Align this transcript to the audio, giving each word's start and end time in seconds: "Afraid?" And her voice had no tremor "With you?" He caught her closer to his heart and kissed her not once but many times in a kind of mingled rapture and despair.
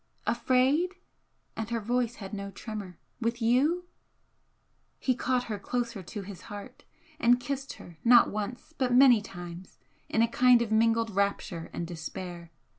"Afraid?" 0.25 0.95
And 1.55 1.69
her 1.69 1.79
voice 1.79 2.15
had 2.15 2.33
no 2.33 2.49
tremor 2.49 2.97
"With 3.19 3.39
you?" 3.39 3.85
He 4.97 5.13
caught 5.13 5.43
her 5.43 5.59
closer 5.59 6.01
to 6.01 6.23
his 6.23 6.41
heart 6.49 6.83
and 7.19 7.39
kissed 7.39 7.73
her 7.73 7.99
not 8.03 8.31
once 8.31 8.73
but 8.75 8.91
many 8.95 9.21
times 9.21 9.77
in 10.09 10.23
a 10.23 10.27
kind 10.27 10.63
of 10.63 10.71
mingled 10.71 11.11
rapture 11.15 11.69
and 11.71 11.85
despair. 11.85 12.49